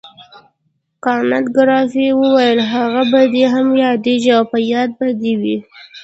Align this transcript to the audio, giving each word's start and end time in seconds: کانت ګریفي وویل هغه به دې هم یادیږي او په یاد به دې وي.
کانت 1.03 1.45
ګریفي 1.55 2.07
وویل 2.21 2.59
هغه 2.73 3.01
به 3.11 3.21
دې 3.33 3.43
هم 3.53 3.67
یادیږي 3.85 4.29
او 4.37 4.43
په 4.51 4.57
یاد 4.71 4.89
به 4.97 5.07
دې 5.21 5.33
وي. 5.41 5.57